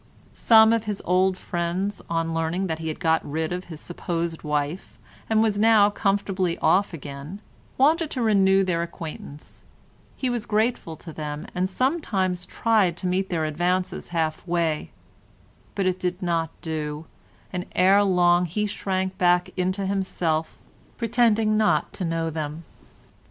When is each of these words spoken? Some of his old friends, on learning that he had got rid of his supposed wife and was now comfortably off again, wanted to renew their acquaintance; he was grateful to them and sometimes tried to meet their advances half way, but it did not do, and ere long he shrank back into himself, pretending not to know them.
Some 0.33 0.73
of 0.73 0.85
his 0.85 0.99
old 1.05 1.37
friends, 1.37 2.01
on 2.09 2.33
learning 2.33 2.65
that 2.65 2.79
he 2.79 2.87
had 2.87 2.99
got 2.99 3.21
rid 3.23 3.53
of 3.53 3.65
his 3.65 3.79
supposed 3.79 4.41
wife 4.41 4.97
and 5.29 5.43
was 5.43 5.59
now 5.59 5.91
comfortably 5.91 6.57
off 6.57 6.91
again, 6.91 7.39
wanted 7.77 8.09
to 8.09 8.23
renew 8.23 8.63
their 8.63 8.81
acquaintance; 8.81 9.63
he 10.15 10.27
was 10.27 10.47
grateful 10.47 10.95
to 10.95 11.13
them 11.13 11.45
and 11.53 11.69
sometimes 11.69 12.47
tried 12.47 12.97
to 12.97 13.05
meet 13.05 13.29
their 13.29 13.45
advances 13.45 14.07
half 14.09 14.43
way, 14.47 14.89
but 15.75 15.85
it 15.85 15.99
did 15.99 16.19
not 16.19 16.49
do, 16.63 17.05
and 17.53 17.67
ere 17.75 18.03
long 18.03 18.45
he 18.45 18.65
shrank 18.65 19.19
back 19.19 19.51
into 19.55 19.85
himself, 19.85 20.57
pretending 20.97 21.57
not 21.57 21.93
to 21.93 22.03
know 22.03 22.31
them. 22.31 22.63